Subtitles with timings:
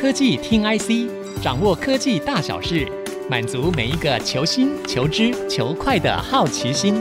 [0.00, 1.10] 科技听 IC，
[1.42, 2.86] 掌握科技大小事，
[3.28, 6.94] 满足每一个求新、求知、求快的好奇心。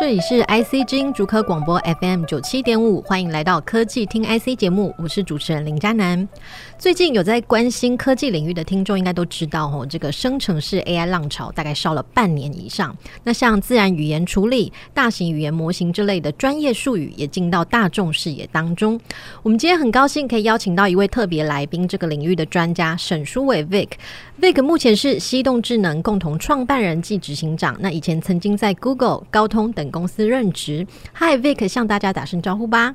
[0.00, 6.26] 这里是 IC 之音竹科广播 FM 九七点五，欢迎来到科技听 IC 节目，我是主持人林佳楠。
[6.78, 12.96] 最近有在关心科技领域的听众应该都知道哦，这个生成式 AI 浪潮大概烧了半年以上。
[13.24, 18.98] 那像自然语言处理、大型语言模型之类的专业术语也进到大众视野当中。
[19.42, 23.88] 我们今天很高兴可以邀请到一位特别来宾，这个领域的专家沈书伟 Vic。
[24.40, 30.86] Vic 目前是西动智能共同创办人暨执行长，那以前曾经在 Google、高通等公司任职。
[31.14, 32.94] Hi Vic，向大家打声招呼吧。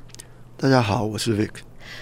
[0.56, 1.50] 大家好，我是 Vic。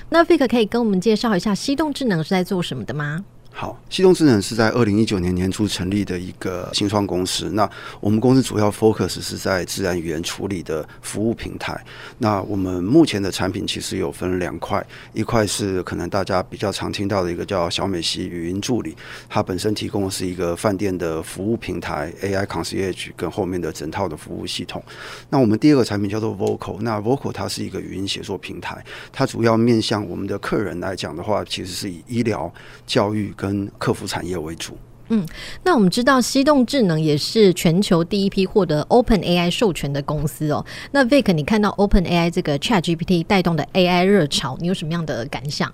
[0.09, 3.25] 那 Vic 可以跟我们介绍一下西动智能是在做什么的吗？
[3.57, 7.49] 好，西东智能是在二零一九年年初成立的一个新创公司。
[7.51, 11.81] 那我们公司主要 focus 是在自然语言处理的服务平台。
[12.19, 18.97] 那我们目前的产品其实有分两块，一块是可能大家比较常听到的一个叫小美西语音助理，
[19.29, 24.83] 它本身提供的是一个饭店的服务平台 AI Concierge 跟后面的整套的服务系统。
[25.31, 32.53] 那我们第二个产品叫做 Vocal，那 Vocal 它是一个语音写作平台，它主要面向我们的客人来讲的话，其实是以医疗、
[32.85, 33.33] 教育
[33.79, 34.77] 客服产业为主。
[35.09, 35.27] 嗯，
[35.63, 40.65] 那我们知道西动智能也是全球第一批获得 Open AI 授权的公司哦。
[40.93, 45.71] 那 Vic，你看到 Open AI 这个 Chat GPT 带动的 AI 热潮，你有什么样的感想？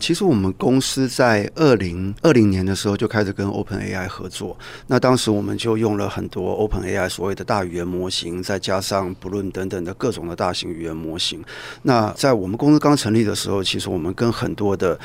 [0.00, 11.44] 其实我们公司在二零二零年的时候就开始跟 OpenAI 合作，那当时我们就用了很多 OpenAI 所谓的大语言模型，再加上 Balloon 等等的各种的大型语言模型。
[11.82, 14.96] 那在我们公司刚成立的时候，其实我们跟很多的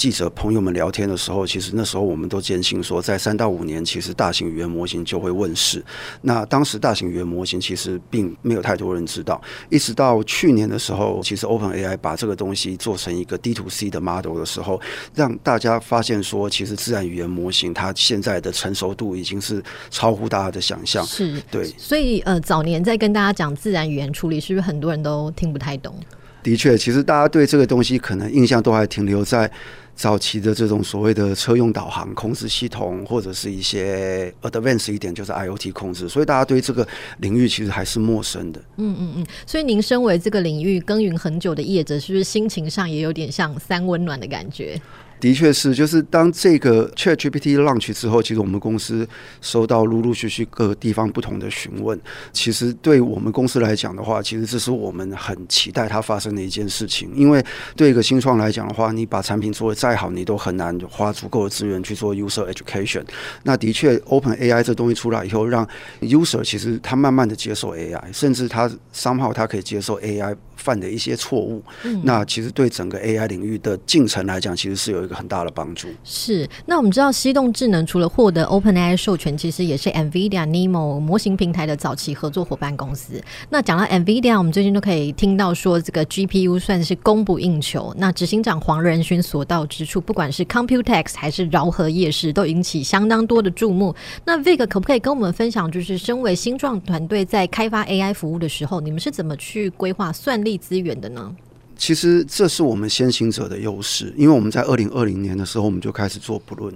[0.00, 5.84] 记者朋友们聊天的时候，其实那时候我们都坚信说，在三到五年，其实大型语言模型就会问世。
[6.22, 14.80] 那当时大型语言模型其实并没有太多人知道，一直到去年的时候，其实 OpenAI 把这个东西做成一个 D to C 的 model 的时候，
[15.14, 21.04] 让大家发现说，其实自然语言模型它现在的成熟度已经是超乎大家的想象。
[21.04, 21.66] 是，对。
[21.76, 25.94] 所以呃，早年在跟大家讲自然语言处理，是不是很多人都听不太懂？
[26.42, 29.50] 的确，其实大家对这个东西可能印象都还停留在。
[29.96, 38.58] 早期的这种所谓的车用导航控制系统，或者是一些 advanced 一点，就是 IoT 控制，所以大家对这个领域其实还是陌生的。
[38.78, 44.80] 嗯嗯嗯，所以您身为这个领域耕耘很久的业者，是不是心情上也有点像三温暖的感觉？
[45.20, 49.06] 的确是，就是当这个 ChatGPT launch 之后，其实我们公司
[49.42, 51.98] 收到陆陆续续各个地方不同的询问。
[52.32, 57.10] 其实对我们公司来讲的话，其实这是我们很期待它发生的一件事情。
[57.14, 57.44] 因为
[57.76, 63.04] 对一个新创来讲的话，你把产品做得再好，你都很难花足够的资源去做 user education。
[63.42, 65.68] 那的确，Open AI 这东西出来以后，让
[66.00, 71.62] user 其实他慢慢的接受 AI，甚至他 somehow 他可以接受 AI 犯的一些错误。
[71.84, 72.00] 嗯。
[72.04, 75.88] 那其实对整个 AI 领域的进程来讲，其实是有一个很大的帮助。
[76.04, 83.20] 是，那我们知道西动智能除了获得 OpenAI 授权，其实也是 NVIDIA NeMo 模型平台的早期合作伙伴公司。
[83.48, 87.94] 那讲到 NVIDIA，我们最近都可以听到说这个 GPU 算是供不应求。
[87.96, 93.94] 那执行长黄仁勋所到之处，不管是 Computex 还是饶河夜市，都引起相当多的注目。
[94.24, 101.34] 那 Vic 可不可以跟我们分享，就是身为新创团队在开发 AI 服务的时候，你们是怎么去规划算力资源的呢？
[101.80, 106.72] 其实这是我们先行者的优势，因为我们在二零二零年的时候，我们就开始做不论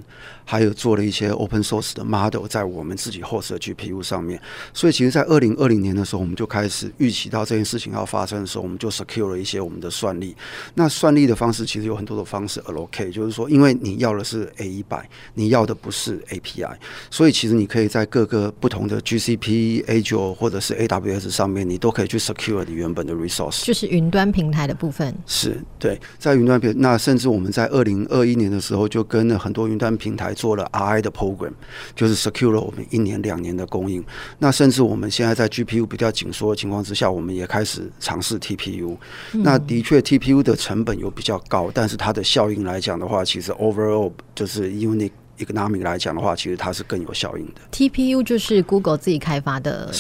[0.47, 4.41] 还有做了一些 Open Source 的 Model 在我们自己 host 的 GPU 上面。
[4.73, 10.35] 所以，其实，在二零二零年的时候，我们就开始预期到这件事情要发生的时候，我们就 secure 了一些我们的算力。
[10.73, 16.75] 那算力的方式其实有很多的方式 allocate，就是说，因为你要的是 A 一百，你要的不是 API，
[17.11, 24.94] 所以其实你可以在各个不同的 GCP、Azure 或者是 AWS 上面，你都可以去 secure 你原本的 resource，就是云端平台的部分。
[25.27, 31.53] 是对，在云端平，那甚至我们在二零二一年的时候就跟了很多云端平台做了 RI 的 program，
[31.97, 34.05] 就是 secure 了我们一年两年的供应。
[34.39, 38.97] 那甚至我们现在在 GPU 比较紧缩的情况之下，我们也开始尝试 TPU。
[39.33, 47.61] 那的确 TPU 的成本有比较高，但是它的效应来讲的话，其实 overall 就是 unit economic 来讲的话，其实它是更有效应的。
[47.73, 49.91] TPU 就是 Google 自己开发的。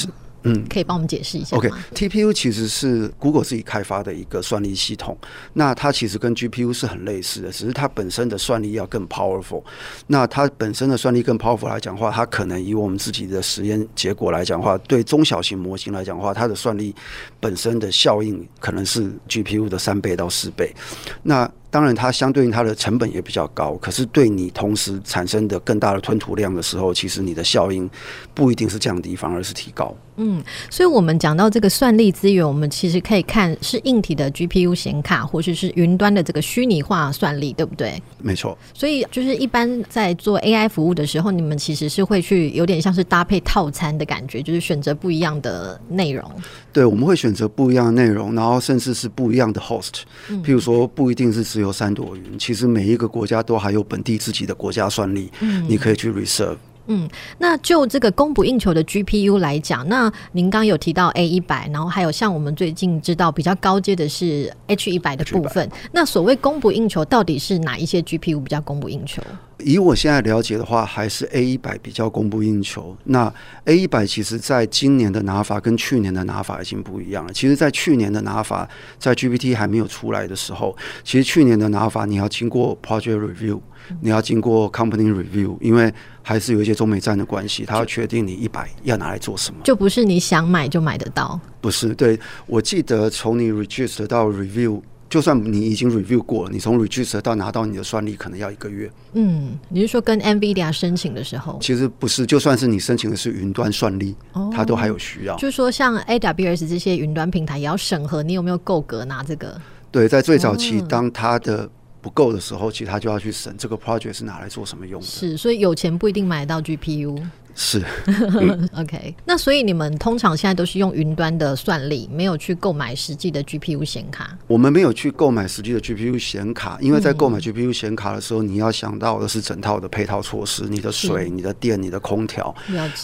[0.44, 0.50] 是。
[0.50, 5.16] 嗯，可以帮我们解释一下吗？OK，TPU 其实是 Google 自己开发的一个算力系统。
[5.54, 9.62] 那它其实跟 GPU 是很类似的，只是它本身的算力要更 powerful。
[10.06, 16.94] 那它本身的算力更 powerful 来讲的话，它可能以我们自己的实验结果来讲的话，对中小型模型来讲的话，它的算力
[17.40, 20.74] 本身的效应可能是 GPU 的三倍到四倍。
[21.22, 27.90] 那当然它相对应它的成本也比较高，可是对你同时产生的更大的吞吐量的时候，其实你的效应
[28.32, 29.92] 不一定是降低，反而是提高。
[30.16, 30.40] 嗯，
[30.70, 38.00] 所以我们讲到这个算力资源，我们其实可以看是硬体的 GPU 显卡，或者是云端的这个虚拟化算力，对不对？
[38.22, 38.56] 没错。
[38.72, 46.30] 所以就是一般在做 AI 服务的时候，你们其实是会去有点像是搭配套餐的感觉，就是选择不一样的内容。
[46.72, 50.02] 对，我们会选择不一样的内容，然后甚至是不一样的 host。
[50.44, 56.56] 譬如说，不一定是只有三朵云，其实每一个国家都还有本地自己的国家算力，嗯，你可以去 reserve。
[56.86, 57.08] 嗯，
[57.38, 65.70] 那就这个供不应求的 GPU 来讲，那您刚有提到 A 一百，然后还有像我们最近知道比较高阶的是 H 一百的部分。
[65.92, 69.22] 那所谓供不应求，到底是哪一些 GPU 比较供不应求？
[69.58, 72.94] 以我现在了解的话，还是 A 一百比较供不应求。
[73.04, 73.32] 那
[73.64, 77.32] A 一百其实在今年的拿法跟去年的拿法已经不一样了。
[77.32, 83.60] 其实，在去年的拿法，在 GPT 还没有出来的时候，其实去年的拿法你要经过 Project Review。
[84.00, 85.92] 你要经过 company review，因为
[86.22, 91.38] 还是有一些中美战的关系，他要确定你一百要拿来做什么，就不是你想买就买得到。
[91.60, 98.90] 不是，对，我记得从你 register 到 review，就算你已经 review 过了，你从 register 到拿到你的算力可能要一个月。
[99.12, 101.58] 嗯，你是说跟 NVIDIA 申请的时候？
[101.60, 105.36] 其实不是，就算是你申请的是云端算力，哦，它都还有需要。
[105.36, 109.60] 就是说像 AWS 这些云端平台也要审核你有没有够格拿这个。
[109.90, 111.70] 对，在最早期，当它的
[112.04, 115.06] 不够的时候，其实他就要去审这个 project 是拿来做什么用的。
[115.06, 117.18] 是，所以有钱不一定买得到 GPU。
[117.54, 117.82] 是，
[118.76, 119.14] OK。
[119.24, 124.36] 那所以你们通常现在都是用云端的算力，没有去购买实际的 GPU 显卡。
[124.46, 132.54] 我们没有去购买实际的 GPU 显卡，因为在购买 GPU 显卡的时候，嗯，你要想到的是整套的配套措施，你的水、你的电、你的空调，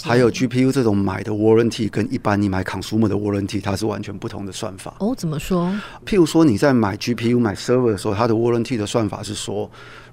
[0.03, 4.95] 还有 GPU 这种买的 warranty 跟一般你买 consumer 的 warranty 它是完全不同的算法。
[4.99, 5.73] 哦，怎么说？
[6.05, 9.71] 譬如说你在买 GPU 买 server 的时候，它的 warranty 的算法是说。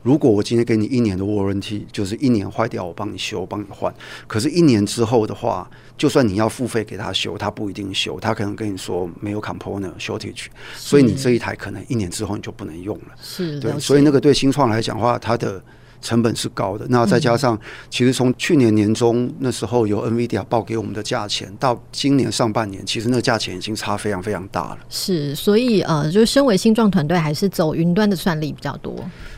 [0.08, 3.94] 如果我今天给你一年的 warranty，就是一年坏掉我帮你修，帮你换。
[4.26, 10.46] 可是，一年之后的话，就算你要付费给他修，他不一定修，他可能跟你说没有 component shortage，
[10.78, 13.16] 所以你这一台可能一年之后你就不能用了。
[13.22, 15.62] 是，对，所以那个对新创来讲的话，它的。
[16.00, 17.60] 成本是高的，那再加上，
[17.90, 24.78] 其实从去年年中那时候有 NVIDIA 报给我们的价钱，到今年上半年，其实那个价钱已经差非常非常大了。
[24.90, 28.96] 是，所以呃，就是身为新创团队，还是走云端的算力比较多。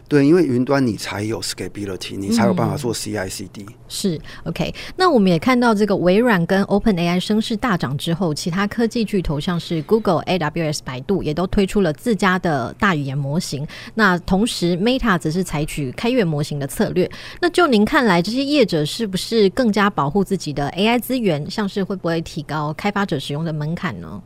[0.09, 3.61] 对，因为云端你才有 scalability，你才有办法做 CI/CD。
[3.61, 4.73] 嗯、是 OK。
[4.95, 13.67] 那我们也看到这个微软跟 OpenAI 声势大涨之后，其他科技巨头像是 Google、AWS、百度也都推出了自家的大语言模型。
[13.93, 17.07] 那同时，Meta 则是采取开源模型的策略，
[17.39, 21.47] 那就您看来，这些业者是不是更加保护自己的 AI 资源？
[21.51, 24.19] 像是会不会提高开发者使用的门槛呢？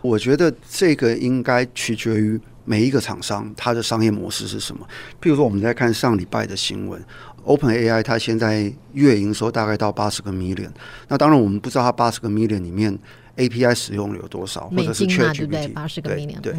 [0.00, 4.86] 我觉得这个应该取决于每一个厂商它的商业模式是什么。
[5.20, 7.02] 譬如说，我们在看上礼拜的新闻
[7.44, 10.70] ，OpenAI 它现在月营收大概到八十个 million，
[11.08, 12.98] 那当然我们不知道它八十个 million 里面。
[13.34, 16.54] API 使用了有多少，或者是 ChatGPT 八十个 million，对，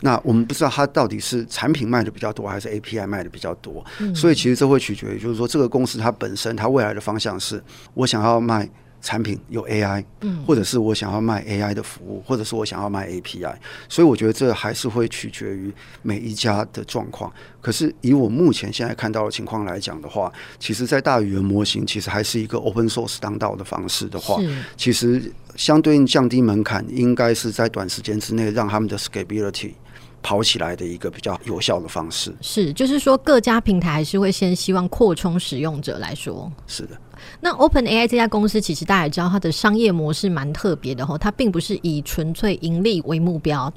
[0.00, 7.62] 那我们不知道它到底是产品卖的比较多，还是 API 卖的比较多，嗯，所以其实这会取决于，就是说这个公司它本身它未来的方向是，
[7.92, 8.66] 我想要卖。
[9.04, 10.02] 产品有 AI，
[10.46, 13.54] 或者是我想要卖 AI 的服务，或者是我想要卖 API，
[13.86, 15.70] 所以我觉得这还是会取决于
[16.00, 17.30] 每一家的状况。
[17.60, 24.40] 可是以我目前现在看到的情况来讲的话，其实，在大语言模型其实还是一个 Open Source 当道的方式的话，
[24.76, 29.72] 其实相对应降低门槛，应该是在短时间之内让他们的 Scalability
[30.22, 32.34] 跑起来的一个比较有效的方式。
[32.40, 36.50] 是，就是说各家平台还是会先希望扩充使用者来说。
[36.66, 36.98] 是的。
[37.40, 43.72] 那 OpenAI 这家公司其实大家也知道，它的商业模式蛮特别的哈，它并不是以纯粹盈利为目标。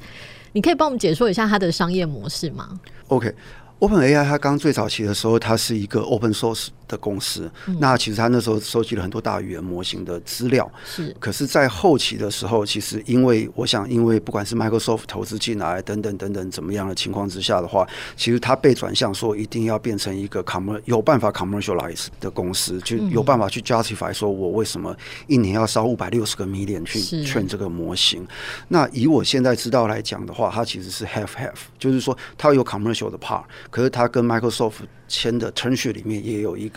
[0.53, 3.33] 你可以帮我们解说一下它的商业模式吗？OK。
[3.79, 7.49] OpenAI 它刚最早期的时候，它是一个 Open Source 的公司。
[7.67, 10.69] 嗯、那其实他那时候收集了很多大语言模型的资料。
[10.85, 11.15] 是。
[11.19, 24.95] 可是，在后期的时候，其实因为我想，因为不管是 Microsoft 投资进来等等等等怎么样的情况之下的话，其实他被转向说一定要变成一个 commer 有办法 commercialize 的公司，就有办法去 justify 说我为什么
[25.27, 28.25] 一年要烧五百六十个 million 去 train 这个模型。
[28.67, 33.43] 那以我现在知道来讲的话，它其实是 half half，就是说它有 commercial 的 part。
[33.69, 34.73] 可是他跟 Microsoft
[35.07, 36.76] 签的 term sheet 里面也有一个，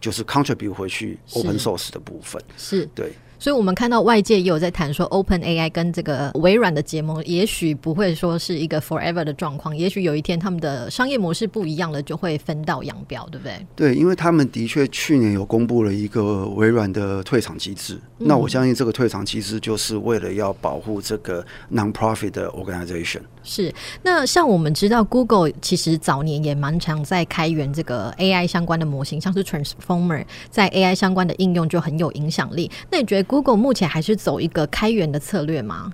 [0.00, 2.42] 就是 contribute 回去 open source 的部分。
[2.56, 3.12] 是，对。
[3.40, 13.66] 所以我们看到外界也有在谈说，Open AI 跟这个微软的结盟，也许不会说是一个 forever 的状况，也许有一天他们的商业模式不一样了，就会分道扬镳，对不对？
[13.74, 21.42] 对，因为他们的确去年有公布了一个微软的退场机制，嗯、那我相信这个退场机制就是为了要保护这个
[21.72, 23.22] non-profit 的 organization。
[23.42, 32.70] 是，那像我们知道，Google 其实早年也蛮常在开源这个 AI 相关的模型，像是 Transformer，在 AI 相关的应用就很有影响力。
[32.90, 35.92] 那你觉得 Google 目前还是走一个开源的策略吗？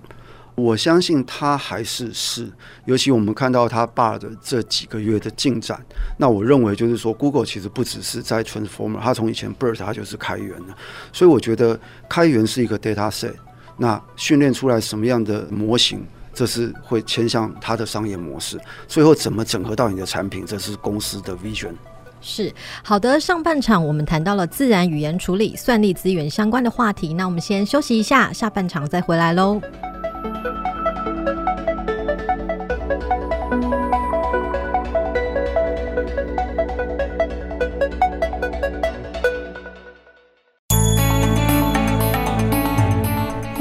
[0.54, 2.50] 我相信它还是是，
[2.86, 5.78] 尤其我们看到它 Bard 的这几个月的进展，
[6.16, 10.74] 那我认为就是说，Google 其实不只是在 Transformer，它从以前 BERT 它就是开源的，
[11.12, 11.78] 所以我觉得
[12.08, 13.34] 开源是一个 data set，
[13.76, 21.74] 那训练出来什么样的模型，这是会牵向它的商业模式，最后怎么整合到你的产品，这是公司的 vision。
[22.26, 22.52] 是
[22.82, 29.60] 好的，上半场我们谈到了自然语言处理、算力资源相关的话题，那我们先休息一下，下半场再回来喽。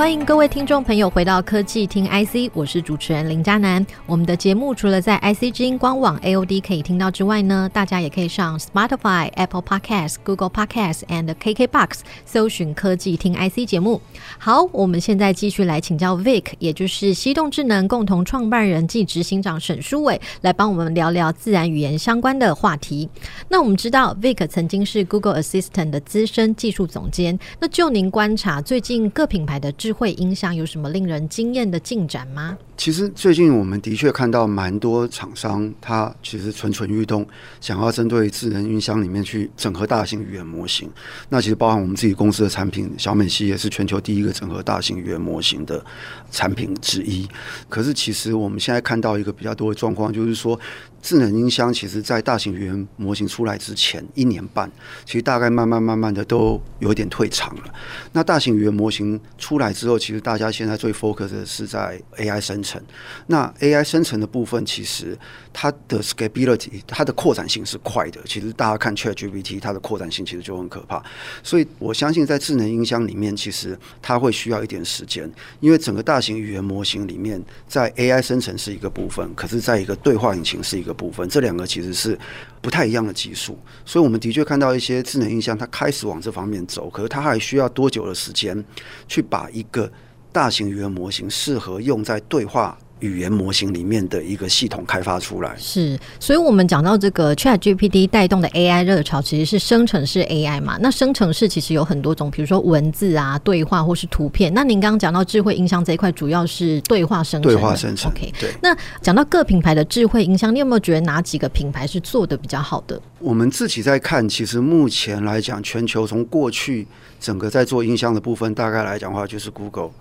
[0.06, 3.84] 欢迎各位听众朋友回到科技听 IC，我是主持人林嘉楠。
[4.06, 14.00] 我们的节目除了在 IC 之音官网 AOD 可以听到之外呢，大家也可以上 Spotify、Apple Podcasts、Google Podcasts and KKBox 搜寻科技听 IC 节目。
[14.38, 23.10] 好，我们现在继续来请教 Vic，也就是西动智能共同创办人暨执行长沈书伟，来帮我们聊聊自然语言相关的话题。
[23.50, 32.58] 那我们知道 Vic 曾经是 Google Assistant 的资深技术总监，那就您观察最近各品牌的智会影响有什么令人惊艳的进展吗？
[32.78, 37.26] 其实最近我们的确看到蛮多厂商，他其实蠢蠢欲动，
[37.62, 40.90] 想要针对智能音箱里面去整合大型语言模型。
[41.30, 45.84] 那其实包含我们自己公司的产品，小美系也是全球第一个整合大型语言模型的
[46.30, 47.28] 产品之一。
[47.70, 50.60] 可是其实我们现在看到一个比较多的状况，就是说。
[51.02, 54.68] 智能音箱其实，在大型语言模型出来之前一年半，
[55.06, 57.64] 其实大概慢慢慢慢的都有点退场了。
[58.12, 62.82] 那大型语言模型出来之后，其实大家现在最 focus 的是在 AI 生成。
[63.28, 65.16] 那 AI 生成的部分，其实
[65.54, 68.20] 它的 scalability，它的扩展性是快的。
[68.26, 71.04] 其实大家看 ChatGPT，它的扩展性其实就很可怕。
[71.44, 80.96] 所以我相信，在智能音箱里面，其实它会需要一点时间，因为整个大型语言模型里面，在 AI 生成是一个部分，可是在一个对话引擎是一个。
[80.96, 82.18] 部分，这两个其实是
[82.62, 88.64] 不太一样的技术，所以我们的确看到一些智能音箱，它开始往这方面走，可是它还需要多久的时间
[89.10, 89.92] 去把一个
[90.36, 100.78] 大型语言模型适合用在对话语言模型里面的一个系统开发出来是，所以我们讲到这个 ChatGPT 带动的 AI 热潮，其实是生成式 AI 嘛。
[100.82, 104.54] 那生成式其实有很多种，比如说文字啊、对话或是图片。
[104.54, 107.50] 那您刚刚讲到智慧音箱这一块，主要是对话生成。
[107.50, 108.12] 对话生成。
[108.12, 108.54] OK，对。
[108.62, 113.02] 那讲到各品牌的智慧音箱，你有没有觉得哪几个品牌是做的比较好的？
[113.20, 116.86] 我们自己在看，其实目前来讲，全球从过去
[117.22, 119.92] 整个在做音箱的部分，大概来讲的话，就是 Google。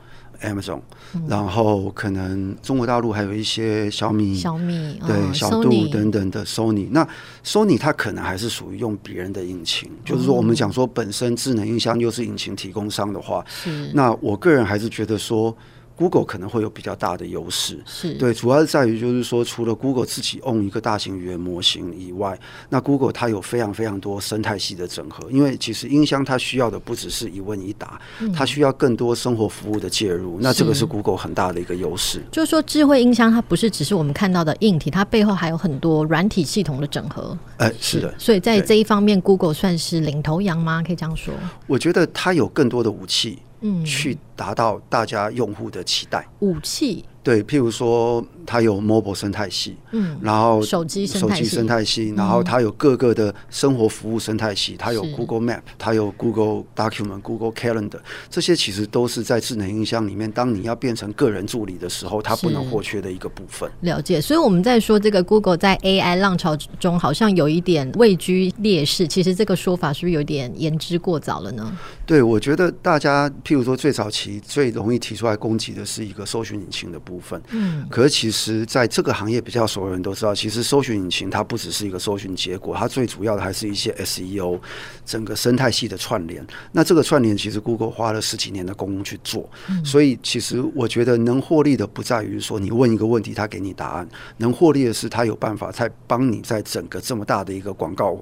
[0.43, 0.81] Amazon，
[1.29, 6.89] 然后可能中国大陆还有一些小米、小米对小度等等的 Sony。
[6.91, 7.07] 那
[7.45, 13.45] Sony 它可能还是属于用别人的引擎，就是说我们讲说本身智能音箱又是引擎提供商的话，
[13.93, 15.57] 那我个人还是觉得说。
[15.97, 25.31] Google 可能会有比较大的优势，是对，主要是在于就是说，除了 Google 自己 own 一个大型语言模型以外，那 Google 它有非常非常多生态系的整合。
[25.31, 30.39] 因为其实音箱它需要的不只是一问一答，嗯、它需要更多生活服务的介入。
[30.41, 32.21] 那这个是 Google 很大的一个优势。
[32.33, 37.39] 就是说，智慧音箱它不是只是我们看到的硬体，它背后还有很多软体系统的整合。
[37.59, 38.13] 哎，是的。
[38.19, 40.83] 所以在这一方面，Google 算是领头羊吗？
[40.85, 41.33] 可以这样说？
[41.69, 43.39] 我觉得它有更多的武器。
[43.67, 46.29] 嗯，去达到大家用户的期待。
[46.41, 47.05] 武器。
[47.25, 63.71] 对，譬如说，它有 mobile 生态系，嗯，然后手机手机生态系，然后它有各个的生活服务生态系，它有 Google Map，它有 Google Document、Google Calendar，这些其实都是在智能音箱里面，当你要变成个人助理的时候，它不能或缺的一个部分。
[63.81, 71.75] 了解，所以我们在说这个 Google 在 AI 浪潮中好像有一点位居劣势，其实这个说法是不是有点言之过早了呢？
[72.05, 77.14] 对，我觉得大家譬如说最早期最容易提出来攻击的是一个搜寻引擎的部分。
[77.15, 84.59] 部分，嗯，可是其实在这个行业比较熟的人都知道，其实搜寻引擎它不只是一个搜寻结果，它最主要的还是一些 SEO
[85.05, 86.45] 整个生态系的串联。
[86.73, 89.49] 那这个串联其实 Google 花了十几年的功夫去做，
[89.85, 98.21] 所以其实我觉得能获利的不在于说你问一个问题，他给你答案，能获利的是他有办法在帮你在整个这么大的一个广告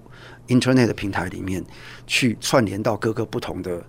[0.48, 1.64] Internet 的平台里面
[2.06, 3.82] 去串联到各个不同的。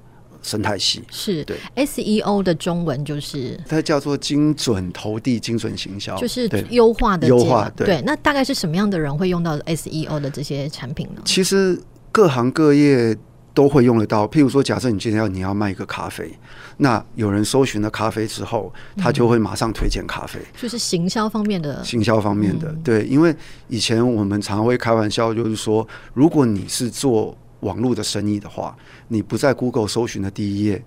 [0.44, 1.02] 生态系。
[1.10, 7.68] 是对 SEO 的中文就是它叫做精准投递、精准行销，就是优化的优化。
[7.76, 11.22] 对，对，那大概是什么样的人会用到 SEO 的这些产品呢？
[11.26, 11.82] 其实
[12.12, 13.18] 各行各业
[13.54, 14.28] 都会用得到。
[14.28, 16.32] 譬如说，假设你今天要你要卖一个咖啡。
[16.78, 21.84] 那有人搜寻了咖啡之后，他就会马上推荐咖啡，嗯，就是行销方面的。
[21.84, 23.34] 行销方面的，嗯，对，因为
[23.68, 28.77] 以前我们常会开玩笑，就是说，如果你是做网络的生意的话，
[29.08, 30.84] 你不在 Google 搜寻的第一页。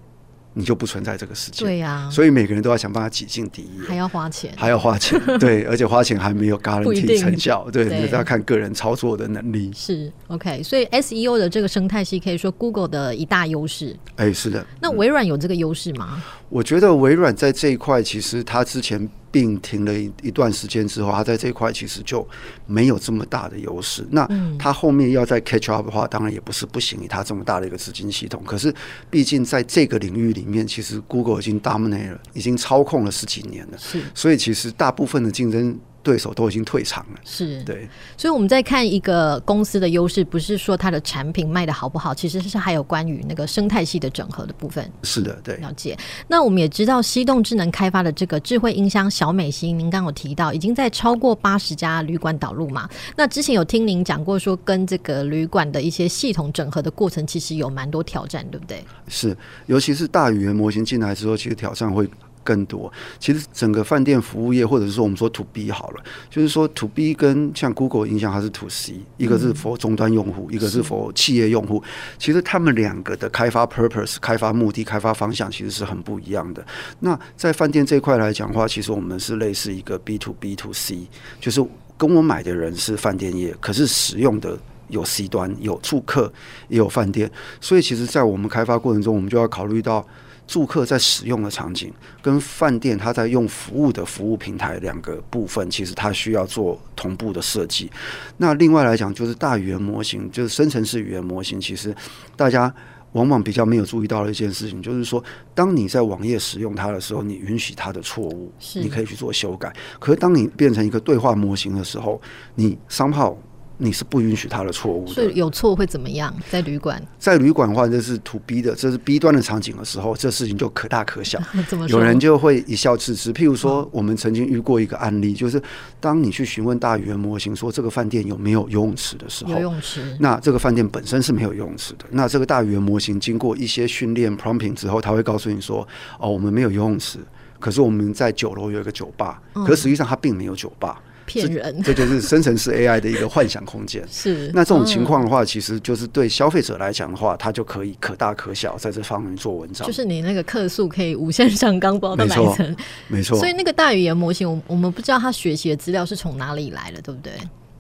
[0.58, 9.70] 你就不存在这个世界，对呀、啊，所以每个人都要想办法挤进第一，还要花钱，还要花钱， 对，而且花钱还没有 guarantee 成效，对，要看个人操作的能力。
[9.74, 13.94] 是 OK，所以 SEO 的这个生态系可以说 Google 的一大优势。
[14.14, 14.66] 哎、欸，是的。
[14.80, 16.24] 那微软有这个优势吗？
[16.48, 19.06] 我觉得微软在这一块，其实它之前。
[19.36, 22.26] 并停了一一段时间之后，它在这一块其实就
[22.66, 24.02] 没有这么大的优势。
[24.10, 24.26] 那
[24.58, 27.02] 它后面要再 catch up 的话，当然也不是不行。
[27.02, 28.74] 以它这么大的一个资金系统，可是
[29.10, 33.76] 毕竟在这个领域里面，其实 Google 已经 dominate 了，已经操控了十几年了。
[33.76, 35.78] 是，所以其实大部分的竞争。
[36.06, 44.88] 对手都已经退场了，是对，所以我们在看一个公司的优势，不是说它的产品卖的好不好，其实是还有关于那个生态系的整合的部分。
[45.02, 45.98] 是的，对，了解。
[46.28, 52.88] 那我们也知道，西动智能开发的这个智慧音箱小美心，您刚刚有提到，已经在超过八十家旅馆导入嘛？
[53.16, 58.84] 那之前有听您讲过，说跟这个旅馆的一些系统整合的过程，其实有蛮多挑战，对不对？
[59.08, 59.36] 是，
[59.66, 62.08] 尤其是大语言模型进来之后，其实挑战会。
[62.46, 71.82] 更多，其实整个饭店服务业，或者是说我们说 to B 好了，就是说 to B 跟像 Google 影响它是 to C，一个是 for 终端用户，一个是 for 企业用户。
[72.16, 76.64] 其实他们两个的开发 purpose、开发目的、开发方向其实是很不一样的。
[77.00, 81.08] 那在饭店这一块来讲的话，其实我们是类似一个 B to B to C，
[81.40, 81.60] 就是
[81.98, 84.56] 跟我买的人是饭店业，可是使用的
[84.88, 86.32] 有 C 端，有住客，
[86.68, 87.28] 也有饭店。
[87.60, 90.06] 所以其实，在我们开发过程中，我们就要考虑到。
[90.46, 97.90] 住客在使用的场景跟饭店他在用服务的服务平台两个部分，其实它需要做同步的设计。
[98.36, 101.94] 那另外来讲，就是大语言模型，就是生成式语言模型，其实
[102.36, 102.72] 大家
[103.12, 105.22] 往往比较没有注意到的一件事情，就是说，
[105.54, 109.74] 当你在网页使用它的时候，你允许它的错误，你可以去做修改。
[109.98, 112.20] 可是当你变成一个对话模型的时候，
[112.54, 113.36] 你商号。
[113.78, 116.34] 你是不允许他的错误的，所以有错会怎么样？
[116.50, 121.38] 在旅馆，在旅馆的话，这是 to B 的，这是 B 端的场景的时候，这事情就可大可小。
[121.88, 123.32] 有人就会一笑置之。
[123.32, 125.60] 譬如说，我们曾经遇过一个案例，就是
[126.00, 132.06] 当你去询问大语言模型说这个饭店有没有游泳池的时候，游泳池，那这个饭店本身是没有游泳池的。
[132.10, 135.86] 那这个大语言模型经过一些训练 prompting 之后，他会告诉你说
[136.18, 137.18] ：“哦，我们没有游泳池，
[137.60, 139.42] 可是我们在九楼有一个酒吧。
[139.54, 141.00] 嗯”可实际上它并没有酒吧。
[141.26, 144.02] 骗人， 这就是生成式 AI 的一个幻想空间。
[144.10, 149.86] 是，那这种情况的话，其实就是对消费者来讲的话，他就可以可大可小，在这方面做文章。
[149.86, 152.76] 就是你那个客诉可以无限上纲，不知道到哪一层。
[153.08, 153.38] 没错。
[153.38, 157.32] 所以那个大语言模型，我我们不知道他学习的资料是从哪里来的，对不对？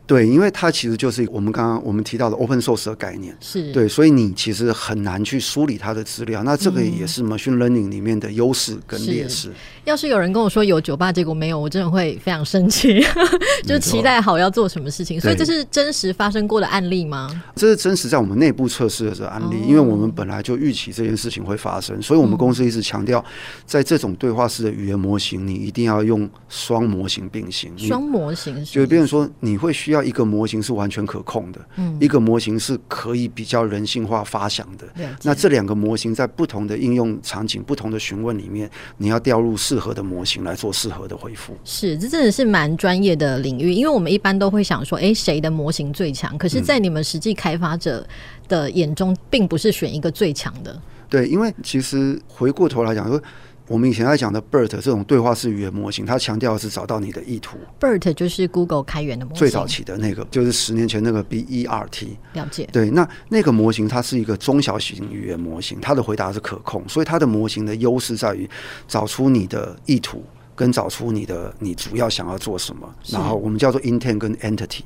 [0.06, 6.42] 对，因为它其实就是我们刚刚我们提到的 open source 的概念，是对，所以你其实很难去梳理它的资料。
[6.44, 9.50] 那这个也是 machine learning 里面的优势跟劣势。
[9.84, 13.04] 要是有人跟我说有酒吧，结果没有，我真的会非常生气，
[13.66, 15.20] 就期待好要做什么事情。
[15.20, 17.42] 所以这是真实发生过的案例吗？
[17.56, 23.24] 这是真实在我们内部测试的这个案例，因为我们本来就预期这件事情会发生，所以我们公司一直强调，
[23.64, 27.72] 在这种对话式的语言模型，你一定要用双模型并行。
[27.78, 34.86] 双模型是，就比如说你会需要一个模型是完全可控的，嗯，一个模型是可以比较人性化发想的。
[35.22, 41.56] 那这两个模型在不同的应用场景、不同的询问里面，你要调入适合的模型来做适合的回复。
[41.64, 46.36] 是，这真的是蛮专业的领域，因为我们一般都会想说，哎，谁的模型最强？
[46.38, 48.06] 可是，在你们实际开发者
[48.48, 50.80] 的眼中，并不是选一个最强的。
[51.08, 53.20] 对，因为其实回过头来讲说。
[53.68, 57.58] 我们以前在讲的 BERT 这种对话式语言模型，它强调的是找到你的意图。
[57.80, 62.06] BERT 就是 Google 开源的模型，最早期的那个，就是十年前那个 BERT。
[62.34, 62.68] 了解。
[62.72, 68.48] 对，那那个模型它是一个中小型语言模型，它的回答是可控，所以它的模型的优势在于
[68.86, 70.22] 找出你的意图。
[70.56, 74.80] 跟找出你的你主要想要做什么，然后我们叫做 intent 跟 entity。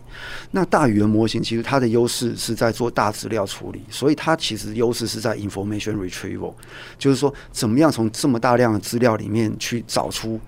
[0.51, 6.53] 那大语言模型其实它的优势是在做大资料处理，所以它其实优势是在 information retrieval，
[6.99, 10.39] 就是说怎么样从这么大量的资料里面去找出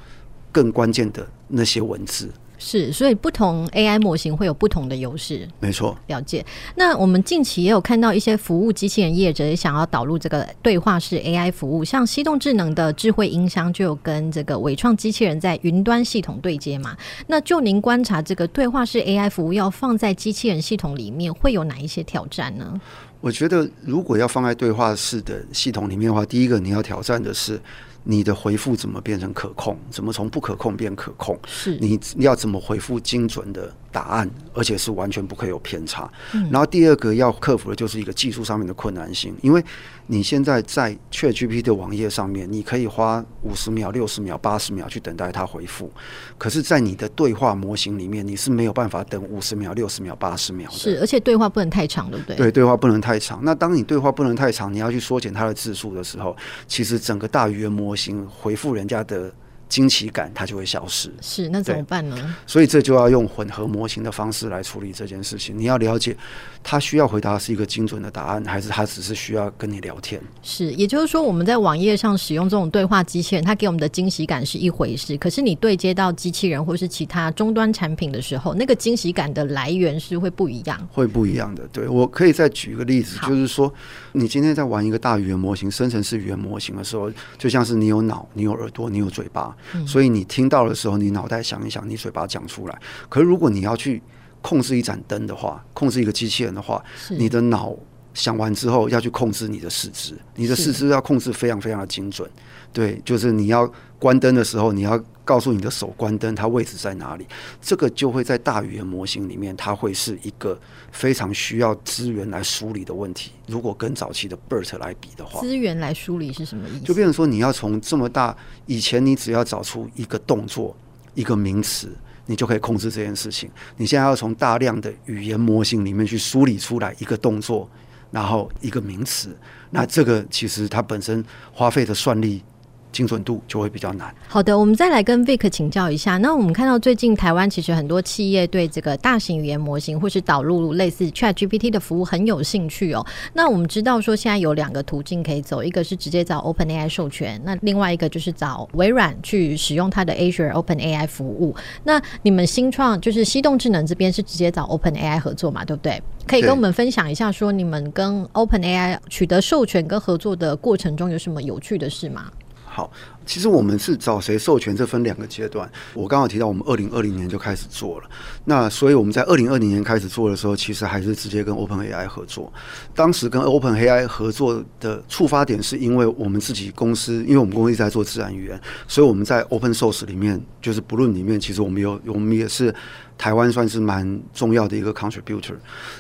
[0.51, 2.29] 更关键的那些文字。
[2.65, 5.49] 是，所以不同 AI 模型会有不同的优势。
[5.59, 6.47] 没错，了解。
[6.77, 16.97] 那我们近期也有看到一些服务机器人业者也想要导入这个对话式 AI 服务，像西动智能的智慧音箱就有跟这个伟创机器人在云端系统对接嘛。
[17.27, 22.81] 那就您观察，这个对话式 AI 服务要放在机器人系统里面，会有哪一些挑战呢？
[23.21, 27.61] 我觉得如果要放在对话式的系统里面的话，第一个你要挑战的是。
[28.05, 29.77] 你的回复怎么变成可控？
[29.91, 31.39] 怎么从不可控变可控？
[31.47, 36.11] 是你要怎么回复精准的答案，而且是完全不可以有偏差。
[36.33, 39.63] 嗯、然后第二个要克服的就是一个技术上面的困难性，因为
[40.07, 45.93] 你现在在 ChatGPT 的网页上面，你可以花五十秒、六十秒、八十秒去等待它回复，
[46.39, 50.77] 可是，在你的对话模型里面，你是没有办法等五十秒、六十秒、八十秒的。
[50.77, 52.37] 是，而且对话不能太长，对不对？
[52.37, 53.41] 对，对话不能太长。
[53.43, 59.33] 那当你对话不能太长，你要去缩减它的字数的时候，其实整个大语言模型回复人家的。
[59.73, 62.37] 惊奇感它就会消失，是，那怎么办呢？
[62.47, 65.59] 所以这就要用混合模型的方式来处理这件事情。
[65.59, 66.15] 你要了解，
[66.63, 70.21] 他需要回答是一个精准的答案，还是他只是需要跟你聊天？
[70.43, 75.17] 是，也就是说，我们在网页上使用这种对话机器人，它给我们的惊喜感是一回事。
[75.17, 81.67] 可是你对接到机器人或是其他终端产品的时候，那个惊喜感的来源是会不一样，会不一样的。
[81.73, 83.73] 对，我可以再举一个例子，就是说，
[84.13, 89.57] 你今天在玩一个大语言模型、生成式语言模型的时候，就像是你有脑、你有耳朵、你有嘴巴。
[89.87, 92.79] 所以你听到的时候，你脑袋想一想，你嘴巴讲出来。
[93.09, 94.03] 可是如果你要去
[94.43, 97.75] 控制一盏灯的话，控制一个机器人的话，你的脑
[98.13, 102.29] 想完之后要去控制你的四肢，你的四肢要控制非常非常的精准。
[102.73, 107.27] 对，就是你要关灯的时候，你要告诉你的手关灯，它位置在哪里。
[107.61, 110.59] 这个就会在大语言模型里面，它会是一个
[110.91, 113.33] 非常需要资源来梳理的问题。
[113.47, 116.81] 如果跟早期的 BERT 来比的话，资源来梳理是什么意思？
[116.81, 120.75] 就变成说，你要从这么大，以前你只要找出一个动作、
[121.15, 121.93] 一个名词，
[122.27, 123.51] 你就可以控制这件事情。
[123.77, 127.69] 你现在要从大量的语言模型里面去梳理出来一个动作，
[128.11, 129.37] 然后一个名词，
[129.71, 132.43] 那这个其实它本身花费的算力。
[132.93, 134.15] 精准度就会比较难。
[134.29, 136.19] 好的，我们再来跟 Vic 请教一下。
[136.19, 143.05] 那我们看到最近台湾其实很多企业对这个大型语言模型或是导入类似 ChatGPT 的服务很有兴趣哦。
[143.33, 151.55] 那我们知道说现在有两个途径可以走，一个是直接找 OpenAI 授权，那另外一个就是找微软去使用它的 Azure OpenAI 服务。
[151.85, 155.65] 那你们新创就是西动智能这边是直接找 OpenAI 合作嘛？
[155.65, 156.03] 对不对？
[156.27, 162.31] 可以跟我们分享一下，说你们跟 OpenAI 取得授权跟合作的过程中有什么有趣的事吗？
[162.75, 162.91] 好，
[163.27, 165.71] 其实我们是找谁授权，这分两个阶段。
[165.93, 168.09] 我刚好提到，我们二零二零年就开始做了。
[168.47, 172.51] 那所以我们在二零二零年开始做的时候，其实还是直接跟 OpenAI 合作。
[172.95, 178.59] 当时跟 OpenAI 合作的触发点，是因为我们自己公司，因为我们公司一直在做自然语言，
[178.89, 182.75] 所以我们在 Open Source 里面，就是 Balloon 里面，其实我们有，我们也是。
[183.23, 185.55] 台湾算是蛮重要的一个 contributor。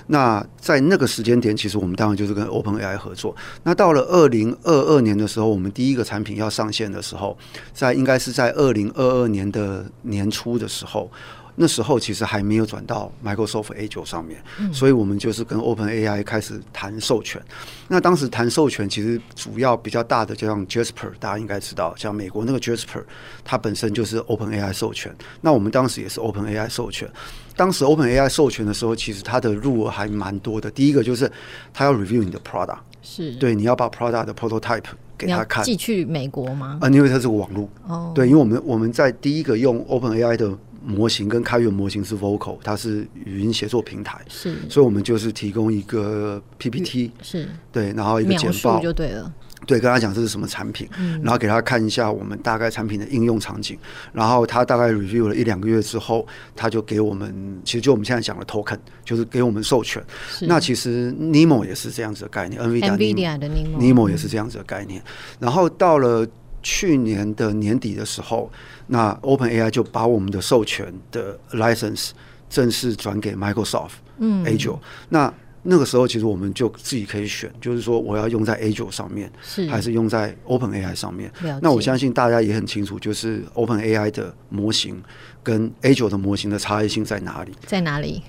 [0.09, 3.33] 那在那个时间点，其实我们当然就是跟 OpenAI 合作。
[3.63, 7.39] 那到了二零二二年的时候，我们第一个产品要上线的时候，
[7.73, 11.09] 在应该是在二零二二年的年初的时候。
[11.55, 17.41] 那时候其实还没有转到 Microsoft Azure 上面，所以我们就是跟 OpenAI 开始谈授权。
[17.88, 23.05] 那当时谈授权，其实主要比较大的，就像 Jasper，大家应该知道，像美国那个 Jasper，
[23.45, 25.15] 它本身就是 OpenAI 授权。
[25.43, 27.07] 那我们当时也是 OpenAI 授权。
[27.55, 30.71] 当时 OpenAI 授权的时候，其实它的入额还蛮多的。
[30.71, 31.31] 第一个就是
[31.75, 34.85] 它要 review 你的 product，是对，你要把 product 的 prototype
[35.19, 36.79] 给他看，寄去美国吗？
[36.81, 37.69] 啊，因为它是个网络。
[37.87, 40.51] 哦，对，因为我们我们在第一个用 OpenAI 的。
[40.85, 47.49] 模型跟开源模型是 Vocal，它是语音协作平台，是，所以我们就是提供一个 PPT，是。
[47.71, 48.81] 对，然后一个简报。
[48.81, 49.33] 就对了，
[49.66, 53.79] 对，跟他讲这是什么产品，嗯，然后给他看一下我们大概产品的应用场景，
[54.12, 60.05] 然后他大概 review 了一两个月之后，他就给我们，其实就我们现在讲的 token，就是给我们授权。
[60.42, 65.03] 那其实 Nemo 也是这样子的概念，NVIDIA 的 Nemo 也是这样子的概念，
[65.38, 66.27] 然后到了。
[66.62, 68.51] 去年的年底的时候，
[68.87, 72.11] 那 OpenAI 就把我们的授权的 license
[72.48, 74.79] 正式转给 Microsoft，嗯，Azure。
[75.09, 81.33] 那那个时候，其实我们就自己可以选，就是说我要用在 Azure 上面，是还是用在 OpenAI 上面。
[81.61, 85.03] 那我相信大家也很清楚，就是 OpenAI 的模型
[85.42, 87.53] 跟 Azure 的模型的差异性在哪里？
[87.66, 88.22] 在哪里？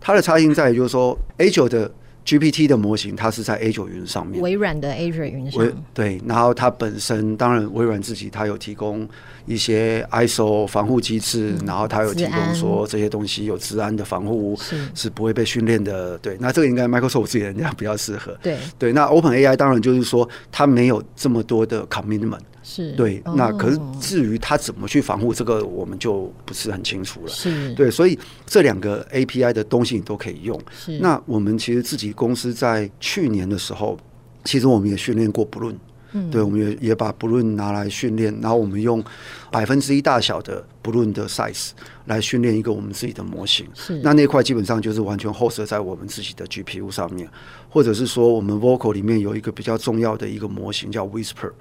[0.00, 1.92] 它的差异性在于，就是说 Azure 的。
[2.26, 5.64] GPT 的模型，它是在 Azure 云上面，微软的 Azure 云上。
[5.94, 9.08] 对，然后它本身当然微软自己它有提供
[9.46, 16.18] 一些 ISO 防护机制，嗯，然后它有提供说这些东西有治安的防护，是是不会被训练的。
[16.18, 18.36] 对，那这个应该 Microsoft 自己人家比较适合。
[18.42, 22.40] 对对，那 OpenAI 当然就是说它没有这么多的 commitment。
[22.68, 27.28] 是对，那可是至于他怎么去防护这个，我们就不是很清楚了。
[27.28, 30.60] 是对，所以这两个 API 的东西你都可以用。
[30.76, 33.96] 是，那我们其实自己公司在去年的时候，
[34.44, 35.76] 其实我们也训练过 Balloon。
[36.16, 39.04] 嗯，对，我们也也把 Balloon 拿来训练，然后我们用
[39.50, 41.72] 百分之一大小的 Balloon 的 size
[42.06, 43.66] 来训练一个我们自己的模型。
[43.74, 47.28] 是，那那块基本上就是完全 host 在我们自己的 GPU 上面，
[47.68, 51.52] 或者是说我们 Vocal 里面有一个比较重要的一个模型叫 Whisper，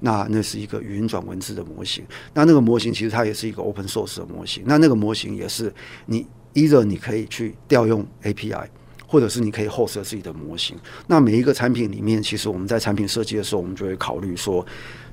[0.00, 2.04] 那那是一个语音转文字的模型。
[2.34, 4.62] 那那个模型其实它也是一个 open source 的模型。
[4.66, 5.72] 那那个模型也是
[6.06, 8.66] 你 either 你可以去调用 API。
[9.12, 10.74] 或者是你可以 host 自己的模型。
[11.06, 14.64] 那每一个产品里面，其实我们在产品设计的时候，我们就会考虑说，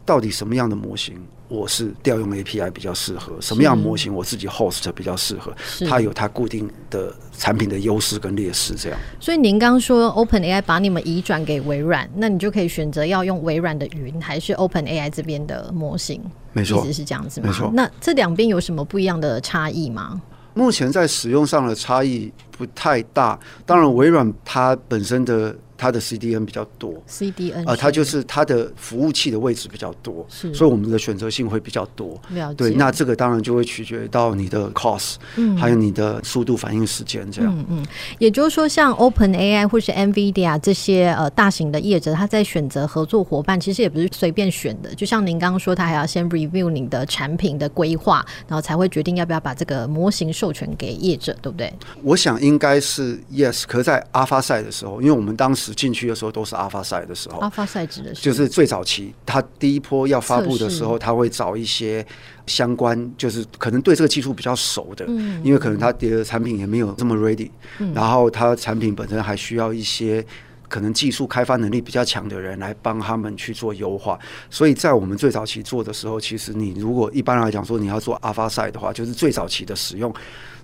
[0.05, 5.53] 到底什么样的模型我是调用 API 比较适合，什么样的模型我自己 host 比较适合，
[5.85, 8.73] 它有它固定的产品的优势跟劣势。
[8.73, 8.97] 这样。
[9.19, 16.23] 所以您刚刚说 OpenAI 把你们移转给微软，那你就可以选择要用微软的云还是 OpenAI 这边的模型？
[16.53, 17.47] 没错，意思是这样子吗？
[17.47, 17.69] 没错。
[17.73, 20.21] 那这两边有什么不一样的差异吗？
[20.53, 25.55] 目前在使用上的差异不太大，当然微软它本身的。
[25.79, 32.19] 它的 CDN 比较多，CDN 啊、呃，它就是它的服务器的位置比较多，是，所以我们的选择性会比较多。
[32.31, 32.55] 了解。
[32.57, 37.57] 对，那这个当然就会取决于到你的 cost，嗯，还有你的速度反应时间这样。
[37.57, 37.85] 嗯嗯，
[38.17, 44.93] 也就是说，像 OpenAI 或是 NVIDIA 这些呃大型的业者，他在选择合作伙伴，其实也不是随便选的。
[44.95, 51.71] 就像您刚刚说，他还要先 review 你的产品的规划，然后才会决定要不要把这个模型授权给业者，对不对？
[52.03, 55.68] 我想应该是 yes，可是在 Alpha 赛的时候，因为我们当时。
[55.73, 58.21] 进去的时候都是 Alpha 赛的时候，Alpha 赛指的是？
[58.21, 62.05] 就是最早期，他第一波要发布的时候，他会找一些
[62.47, 70.25] 相关，就是可能对这个技术比较熟的，嗯，因为可能他的产品也没有这么 ready，嗯，然后他产品本身还需要一些
[70.67, 80.13] 可能技术开发能力比较强的人来帮他们去做优化，所以在我们最早期做的时候，其实你如果一般来讲说你要做 Alpha 赛的话，就是最早期的使用。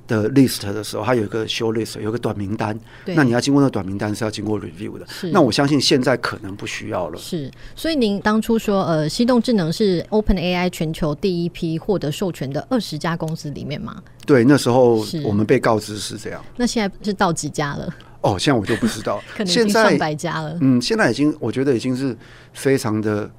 [0.08, 2.78] 的 list 的时候，它有一个 show list，有个短名单。
[3.06, 5.06] 那你要经过那短名单是要经过 review 的。
[5.32, 7.18] 那我相信现在可能不需要了。
[7.18, 14.02] 是，所以您当初说，呃，西动智能是 OpenAI 全球第一批获得授权的二十家公司里面吗？
[14.26, 16.44] 对，那时候我们被告知是这样。
[16.58, 17.94] 那现在是到几家了？
[18.22, 20.58] 哦，现在我就不知道， 可能已经上百家了。
[20.62, 22.16] 嗯，现在已经，我觉得已经是
[22.54, 23.30] 非常的。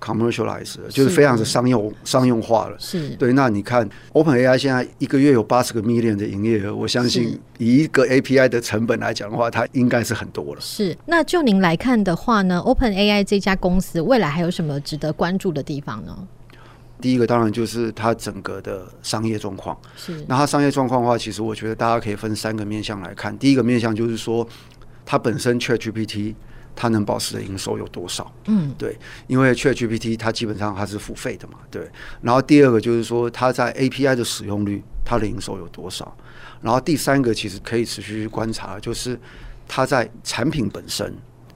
[0.00, 3.32] Commercialize 就是非常的商用商用化了，是对。
[3.32, 10.60] 那你看，OpenAI 现在一个月有八十个 million 的营业额，我相信以一个 API 的成本来讲的话，它应该是很多了。
[10.60, 10.96] 是。
[11.06, 16.16] 那就您来看的话呢，OpenAI 这家公司未来还有什么值得关注的地方呢？
[17.00, 19.76] 第一个当然就是它整个的商业状况。
[19.96, 20.24] 是。
[20.28, 23.36] 那它商业状况的话，其实我觉得大家可以分三个面向来看。
[23.38, 24.46] 第一个面向就是说，
[25.04, 26.34] 它本身 ChatGPT。
[26.76, 28.30] 它能保持的营收有多少？
[28.44, 31.90] 嗯，对，因为 ChatGPT 它基本上它是付费的嘛，对。
[32.20, 36.16] 然后第二个就是说，它在 API 的使用率，它的营收有多少？
[36.60, 39.18] 然后第三个其实可以持续去观察，就是
[39.66, 41.12] 它在产品本身，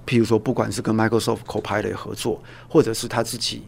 [0.06, 3.62] 譬如说，不管是跟 Microsoft Copilot 合作，或者是它自己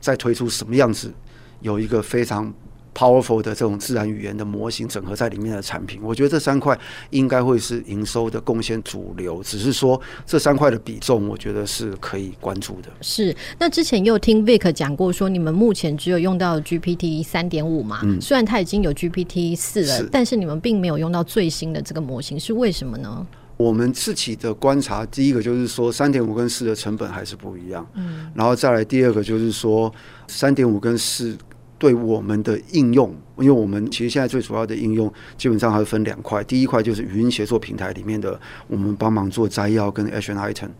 [0.00, 1.14] 在推出什么样子，
[1.60, 2.52] 有一个非常。
[2.94, 6.76] Powerful 的这种自然语言的模型整合在里面的产品，我觉得这三块
[7.10, 9.40] 应该会是营收的贡献主流。
[9.40, 12.88] 只是说这三块的比重，我觉得是可以关注的。
[13.00, 13.32] 是。
[13.56, 18.00] 那之前又听 Vic 讲过，说你们目前只有用到 GPT 三点五嘛？
[18.02, 18.20] 嗯。
[18.20, 23.24] 虽然它已经有 GPT 四了，但是你们并没有用到最新的这个模型，是为什么呢？
[23.56, 27.86] 我们自己的观察，第一个就是说三点五跟四的成本还是不一样。
[27.94, 28.28] 嗯。
[28.34, 29.92] 然后再来第二个就是说
[30.26, 31.38] 三点五跟四。
[31.78, 36.42] 对我们的应用，因为我们其实现在最主要的应用基本上还是分两块。
[36.44, 40.70] 第一块就是语音协作平台里面的，我们帮忙做摘要跟 action item。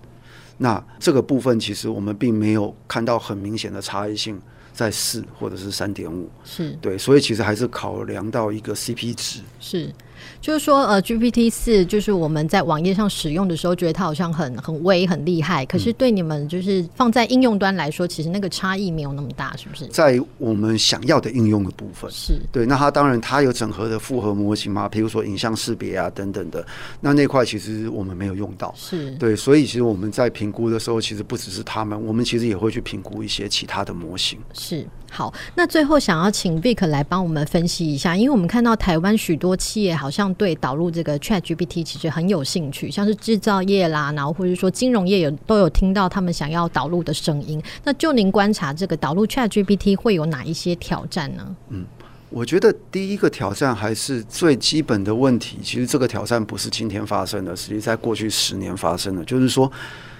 [0.58, 4.40] 那这个部分其实我们并没有看到很明显的差异性，
[4.72, 9.92] 在四或者是三点五，是对，所以其实还是考量到一个 CP 值是。
[10.40, 15.66] 就是说，呃，GPT 四就是我们在网页上使用的时候，觉得它好像很很威、很厉害。
[15.66, 19.86] 可是对你们就是放在应用端来说，其实那个差异没有那么大，是不是？
[19.88, 22.64] 在我们想要的应用的部分，是对。
[22.64, 26.64] 那它当然它有整合的复合模型嘛，比如说影像识别啊等等的。
[27.00, 29.34] 那那块其实我们没有用到，是对。
[29.34, 34.38] 所以其实我们在评估的时候，其实不只是他们，我们其实也会去评估一些其他的模型。
[34.54, 35.32] 是好。
[35.54, 47.62] 那最后想要请 Vic 来帮我们分析一下，因为我们看到台湾许多企业好像对导入这个 ChatGPT 其实很有兴趣，像是制造业啦，然后或者说金融业有都有听到他们想要导入的声音。
[47.84, 51.56] 那就您观察这个导入 ChatGPT 会有哪一些挑战呢？
[51.70, 51.84] 嗯，
[52.30, 55.58] 我觉得第一个挑战还是最基本的问题。
[55.62, 59.70] 其实这个挑战不是今天发生的，实际在过去十年发生的，就是说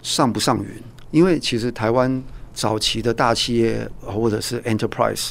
[0.02, 0.70] 上不上云。
[1.10, 2.22] 因为其实台湾
[2.58, 5.30] 早期的大企业或者是 Enterprise。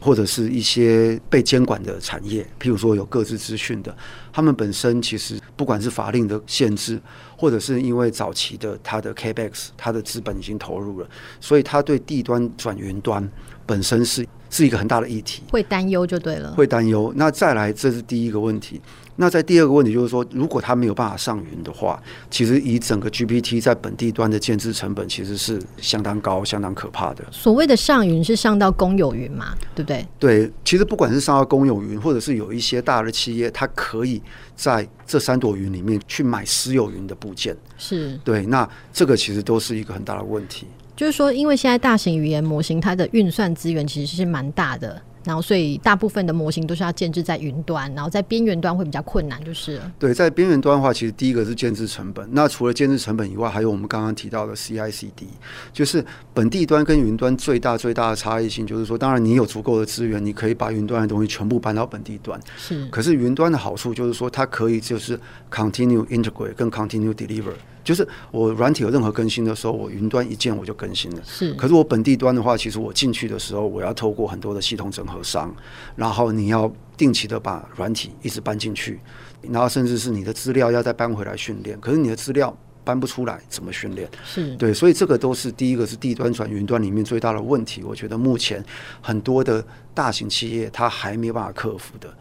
[0.00, 3.92] 或者是一些被监管的产业，譬如说有各自资讯的，
[4.32, 7.00] 他们本身其实不管是法令的限制，
[7.36, 11.08] 或者是因为早期的它的 Capex，它的资本已经投入了，
[11.40, 13.28] 所以它对地端转云端
[13.66, 17.12] 本身是是一个很大的议题，会担忧就对了，会担忧。
[17.16, 18.80] 那再来，这是第一个问题。
[19.20, 22.00] 那在第二个问题就是说，如果它没有办法上云的话，
[22.30, 27.24] 其实以整个 GPT 在本地端的建制成本其实是相当高、相当可怕的。
[27.32, 30.06] 所谓的上云是上到公有云嘛，对不对？
[30.20, 34.22] 对，其实不管是上到公有云，或者是有一些大的企业，它可以
[34.54, 37.56] 在这三朵云里面去买私有云的部件。
[37.76, 40.68] 是对，那这个其实都是一个很大的问题。
[40.94, 45.02] 就是说，因为现在大型语言模型它的运算资源其实是蛮大的。
[45.28, 49.92] 然后，所以大部分的模型都是要建置在云端，然后在边缘端会比较困难，就是了。
[49.98, 52.26] 对，在边缘端的话，其实第一个是建置成本。
[52.32, 55.26] 那除了建置成本以外，还有我们刚刚提到的 CI/CD，
[55.70, 62.40] 就是本地端跟云端最大最大的差异性，就是说，当然你有足够的资源，你可以把云端的东西全部搬到本地端。
[62.56, 62.86] 是。
[62.86, 67.52] 可是云端的好处就是说，它可以就是 continue integrate 跟 continue deliver。
[67.88, 71.22] 就是我软体有任何更新的时候，我云端一键我就更新了。
[71.24, 75.50] 是，可是我本地端的话，其实我进去的时候，我要透过很多的系统整合商，
[75.96, 79.00] 然后你要定期的把软体一直搬进去，
[79.40, 81.80] 然后甚至是你的资料要再搬回来训练。
[81.80, 84.06] 可是你的资料搬不出来，怎么训练？
[84.22, 87.82] 是对，所以这个都是第一个是地端转云端里面最大的问题。
[87.82, 88.62] 我觉得目前
[89.00, 92.12] 很多的大型企业它还没有办法克服的。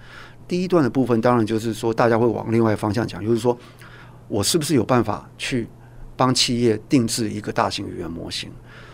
[0.48, 3.58] 第一段的部分，当然就是说大家会往另外方向讲，就是说。
[4.28, 5.68] 我是不是有办法去
[6.16, 8.50] 帮企业定制一个大型语言模型？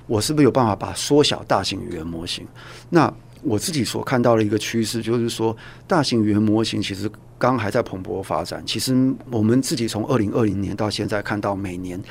[0.08, 2.46] 我是不是有办法把缩小大型语言模型？
[2.90, 5.56] 那我自己所看到的一个趋势就是说，
[5.88, 8.64] 大型语言模型其实刚还在蓬勃发展。
[8.66, 12.02] 其实我们自己从二零二零年到现在看到，每年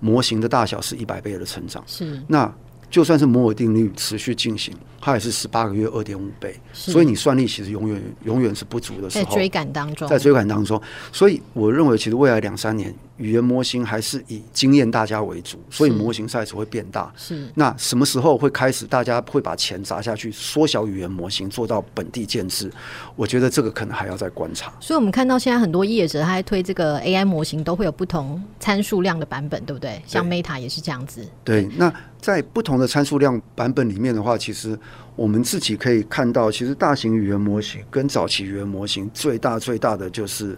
[0.00, 1.82] 模型的大小是一百倍的成长。
[1.86, 2.52] 是那。
[2.94, 10.80] 就算是摩尔定律持续进行，它也是十八个月二点五倍，所以你算力其实永远永远是不足的时候，在追赶当中，在追赶当中，
[11.10, 12.94] 所以我认为其实未来两三年。
[13.18, 17.12] 语言模型还是以经验大家为主，所以模型 size 会变大。
[17.16, 22.68] 是，那什么时候会开始大家会把钱砸下去缩小语言模型，做到本地建制？
[23.14, 24.72] 我觉得这个可能还要再观察。
[24.80, 30.02] 所以，我们看到现在很多业者他在推这个 AI 模型，都会有不同参数量的版本，对不对？
[30.08, 31.24] 像 Meta 也是这样子。
[31.44, 34.78] 对，对，那在不同的参数量版本里面的话，其实
[35.14, 40.56] 我们自己可以看到，其实大型语言模型跟早期语言模型最大最大的就是。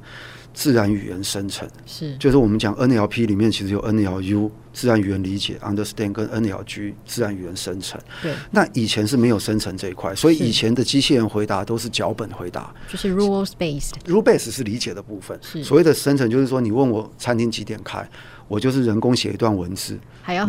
[0.59, 8.00] 自然语言生成是，就是我们讲 NLP 里面其实有 NLU 自然语言理解 understand 跟 NLG 自然语言生成。
[8.22, 13.92] 对，那以前是没有生成这一块，所以以前的机器人回答都是脚本回答，就是 rules based。
[14.07, 18.09] rule based 是理解的部分，是所谓的生成就是说你问我餐厅几点开。
[18.48, 19.98] 我就是人工写一段文字，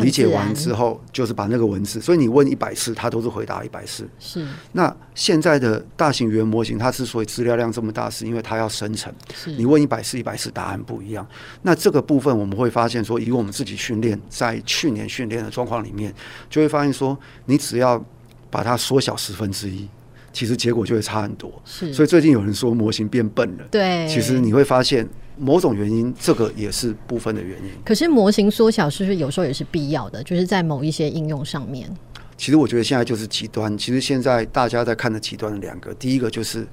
[0.00, 4.08] 理解完之后就是把那个文字，所以你问一百次，它都是回答一百次。
[4.20, 4.46] 是。
[4.72, 9.12] 那现在的大型语言模型，它之所以资料量这么大，是因为它要生成。
[9.34, 9.50] 是。
[9.50, 11.26] 你问一百次，一百次答案不一样。
[11.62, 16.14] 那这个部分我们会发现说，以我们自己训练，在去年训练的状况里面，
[16.48, 18.00] 就会发现说，你只要
[18.48, 19.88] 把它缩小十分之一，
[20.32, 21.52] 其实结果就会差很多。
[21.64, 21.92] 是。
[21.92, 23.64] 所以最近有人说模型变笨了。
[23.72, 24.06] 对。
[24.06, 25.08] 其实你会发现。
[25.38, 27.70] 某种原因，这个也是部分的原因。
[27.84, 30.22] 可是模型缩小是不是有时候也是必要的？
[30.24, 31.88] 就是在某一些应用上面。
[32.36, 33.76] 其实我觉得现在就是极端。
[33.78, 36.66] 其实现在大家在看的极端的两个，第一个就是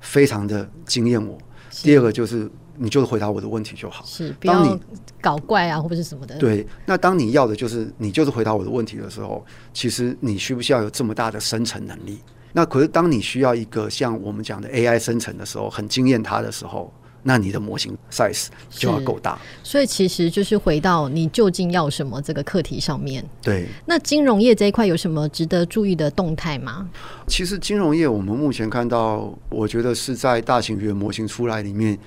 [0.00, 1.36] 非常的惊艳我，
[1.82, 4.04] 第二个就是你就是回答我的问题就好。
[4.06, 4.78] 是，不要
[5.20, 6.36] 搞怪啊，或者是什么的。
[6.38, 12.18] 对，那当你要的就是你就是回答我的问题的时候，其实你需不需要有这么大的生成能力？
[12.52, 16.92] 那可是当你需要一个像我们讲的 AI 生成的时候，很惊艳它的时候。
[17.24, 23.24] 那你的模型 size 就要够大，所以其实就是回到你究竟要什么这个课题上面。
[23.42, 26.88] 对，那金融业这一块有什么值得注意的动态吗？
[27.26, 31.98] 其实金融业我们目前看到，我觉得是在大型语言模型出来里面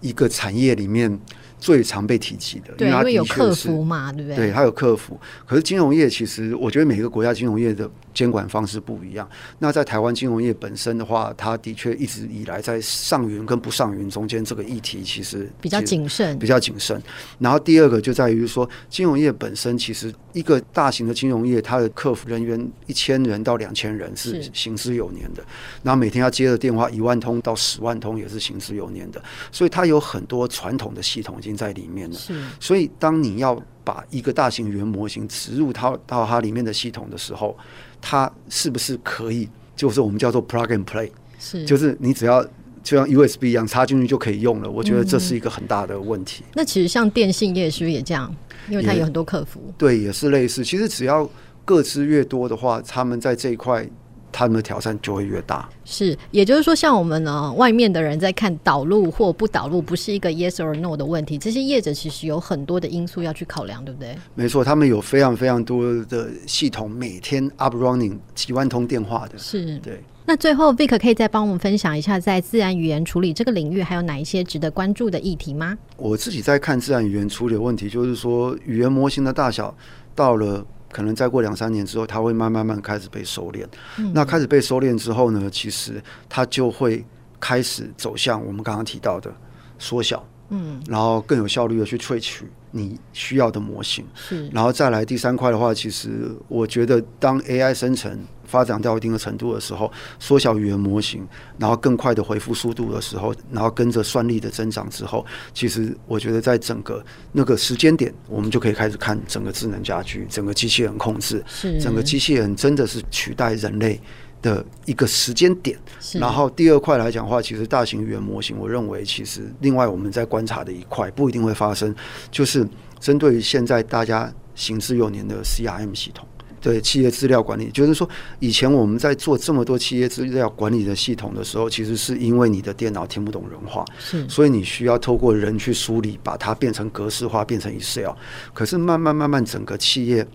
[0.00, 1.20] 一个产业里面。
[1.60, 4.34] 最常被提及的，对，因为有客服嘛，对不对？
[4.34, 5.20] 对，它有客服。
[5.44, 9.28] 可是金融业其实，我觉得每个国家金融业的监管方式不一样。
[9.58, 17.00] 那在台湾金融业本身的话，它的确一直以来在上云跟不上云中间这个议题其实比较谨慎，比较谨慎。
[17.38, 25.42] 然后第二个就在于说，金融业本身其实一个大型的金融业，它的客服人员一千人到两千人是行之有年的。
[25.82, 29.22] 然后每天要接的电话一万通到十万通也是行之有年的。
[29.52, 37.56] 所以它有很多传统的系统已经在里面了，是所以当你要把一个大型语言模型植入它到它里面的系统的时候，
[38.00, 42.42] 它是不是可以，就是我们叫做 plug and play，是，就是你只要
[42.82, 44.70] 就像 USB 一样插进去就可以用了。
[44.70, 46.42] 我觉得这是一个很大的问题。
[46.54, 48.34] 那其实像电信业是不是也这样？
[48.68, 50.64] 因为它有很多客服，对，也是类似。
[50.64, 51.28] 其实只要
[51.64, 53.88] 个资越多的话，他们在这一块
[54.32, 55.68] 他们的挑战就会越大。
[55.84, 61.36] 是，也就是说，像我们呢，外面的人在看导入或不导入，不是一个 yes or no 的问题。
[61.36, 64.16] 这些业者其实有很多的因素要去考量，对不对？
[64.34, 69.36] 没错，他们有非常非常多的系统，每天 up running 几万通电话的。
[69.38, 70.00] 是，对。
[70.26, 75.76] 那最后，Vic 可以再帮我们分享一下，在自然语言处理这个领域，还有哪一些值得关注的议题吗？
[75.96, 79.74] 我自己在看自然语言处理的问题，就是说，语言模型的大小
[80.14, 80.64] 到了。
[80.90, 83.64] 可能再过两三年之后，它会慢慢慢开始被收敛。
[83.98, 84.12] 嗯。
[84.12, 87.04] 那开始被收敛之后呢，其实它就会
[87.38, 89.32] 开始走向我们刚刚提到的
[89.78, 90.26] 缩小。
[90.52, 94.04] 嗯，然后更有效率的去萃取你需要的模型。
[94.14, 98.18] 是，然后再来第三块的话，其实我觉得当 AI 生成。
[98.50, 101.24] 发展到一定的程度的时候，缩小语言模型，
[101.56, 107.00] 然后更快的回复速度的时候，然后跟着算力的增长之后，其实我觉得在整个
[107.30, 114.00] 那个时间点，我们就可以开始看整个智能家居、整个机器人控制，是整个机器人真的是取代人类
[114.42, 115.78] 的一个时间点。
[116.14, 121.94] 然后第二块来讲的话，其实大型语言模型，我认为其实另外我们在观察的一块不一定会发生，
[122.30, 122.66] 就是
[122.98, 126.26] 针对于现在大家行之有年的 CRM 系统。
[126.62, 128.06] 对企业资料管理，就是说，
[128.38, 138.10] 以前我们在做这么多企业资料管理的系统的时候，其实是因为你的电脑听不懂人话，是，所以你需要透过人去梳理，把它变成格式化，变成 Excel。
[138.52, 140.26] 可是慢慢慢慢，整个企业，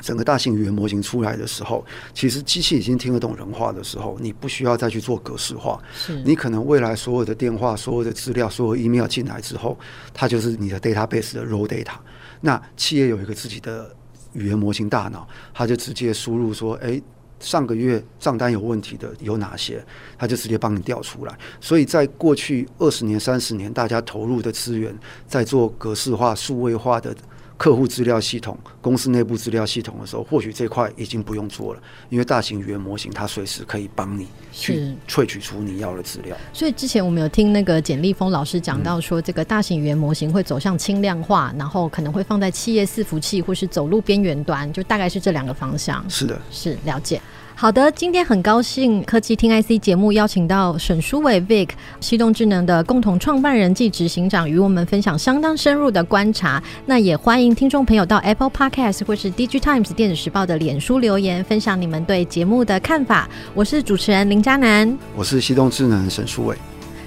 [0.00, 9.78] 整个大型语言模型出来的时候，其实机器已经听得懂人话的时候，你不需要再去做格式化，是你可能未来所有的电话、所有的资料、所有 email 进来之后，
[10.12, 11.94] 它就是你的 database 的 raw data。
[12.40, 13.94] 那企业有一个自己的。
[14.32, 17.02] 语言模型大脑，它就直接输入说：“诶，
[17.40, 19.84] 上个月账单有问题的有哪些？”
[20.16, 21.36] 它就直接帮你调出来。
[21.60, 24.96] 所以在过去二十年、三十年，大家投入的资源
[25.26, 27.12] 在做格式化、数位化的。
[27.60, 36.34] 客户资料系统、公司内部资料系统的时候，或许这块已经不用做了，因为大型语言模型它随时可以帮你去萃取出你要的资料。
[36.54, 46.02] 所以之前我们有听那个简立峰老师讲到说，这个大型语言模型会走向轻量化，然后可能会放在企业伺服器或是走路边缘端，就大概是这两个方向。
[46.08, 47.20] 是的，是了解。
[47.60, 51.68] 好的，今天很高兴科技听 IC 节目邀请到沈书伟 Vic
[52.00, 56.62] 西动智能的共同创办人暨执行长，与我们分享相当深入的观察。
[56.86, 63.28] 那也欢迎听众朋友到 Apple Podcast 或是 Digitimes 电子时报的脸书留言，分享你们对节目的看法。
[63.54, 66.56] 我是主持人林嘉南，我是西动智能沈书伟，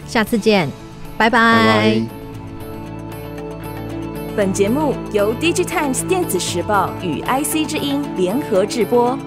[0.06, 0.70] 下次见，
[1.18, 2.00] 拜拜。
[4.36, 9.18] 本节目由 Digitimes 电子时报与 IC 之音联合制播。